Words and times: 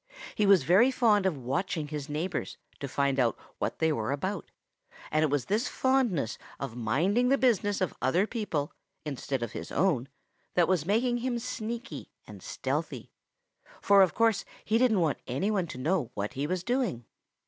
He 0.33 0.47
was 0.47 0.63
very 0.63 0.89
fond 0.89 1.27
of 1.27 1.37
watching 1.37 1.89
his 1.89 2.09
neighbors 2.09 2.57
to 2.79 2.87
find 2.87 3.19
out 3.19 3.37
what 3.59 3.77
they 3.77 3.91
were 3.91 4.11
about, 4.11 4.49
and 5.11 5.21
it 5.21 5.29
was 5.29 5.45
this 5.45 5.67
fondness 5.67 6.39
of 6.59 6.75
minding 6.75 7.29
the 7.29 7.37
business 7.37 7.81
of 7.81 7.93
other 8.01 8.25
people 8.25 8.73
instead 9.05 9.43
of 9.43 9.51
his 9.51 9.71
own 9.71 10.09
that 10.55 10.67
was 10.67 10.87
making 10.87 11.17
him 11.17 11.37
sneaky 11.37 12.09
and 12.25 12.41
stealthy, 12.41 13.11
for 13.79 14.01
of 14.01 14.15
course 14.15 14.43
he 14.65 14.79
didn't 14.79 15.01
want 15.01 15.19
any 15.27 15.51
one 15.51 15.67
to 15.67 15.77
know 15.77 16.09
what 16.15 16.33
he 16.33 16.47
was 16.47 16.63
doing. 16.63 17.05